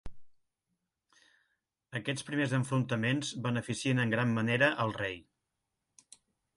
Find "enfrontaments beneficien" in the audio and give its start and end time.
2.61-4.05